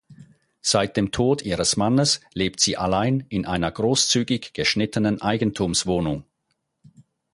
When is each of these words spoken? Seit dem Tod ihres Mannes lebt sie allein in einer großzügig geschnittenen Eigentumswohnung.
Seit 0.63 0.97
dem 0.97 1.11
Tod 1.11 1.43
ihres 1.43 1.77
Mannes 1.77 2.21
lebt 2.33 2.59
sie 2.59 2.75
allein 2.75 3.23
in 3.29 3.45
einer 3.45 3.71
großzügig 3.71 4.53
geschnittenen 4.53 5.21
Eigentumswohnung. 5.21 6.25